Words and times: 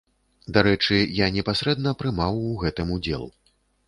Дарэчы, 0.55 0.97
я 1.17 1.27
непасрэдна 1.35 1.93
прымаў 1.99 2.39
у 2.47 2.55
гэтым 2.65 2.95
удзел. 2.97 3.29